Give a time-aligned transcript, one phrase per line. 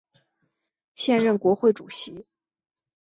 [0.95, 2.25] 现任国会主席。